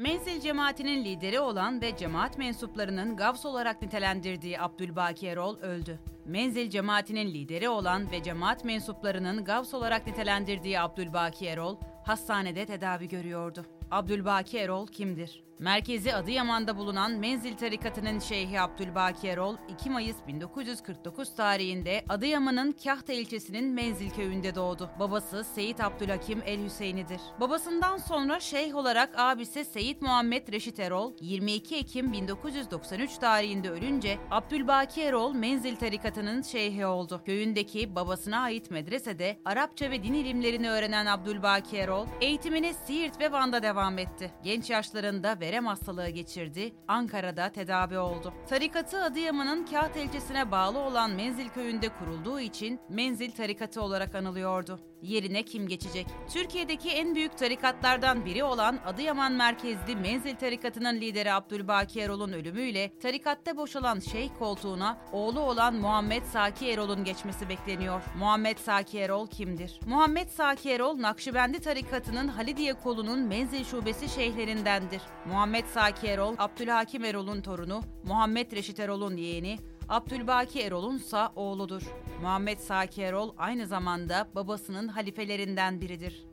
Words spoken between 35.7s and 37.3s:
Tarikatı'nın şeyhi oldu.